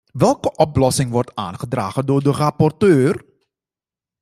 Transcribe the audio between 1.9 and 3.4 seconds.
door de rapporteur?